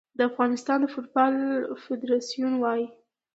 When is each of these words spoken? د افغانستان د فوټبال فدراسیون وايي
د 0.17 0.19
افغانستان 0.29 0.77
د 0.81 0.85
فوټبال 0.93 1.33
فدراسیون 1.83 2.53
وايي 2.57 2.87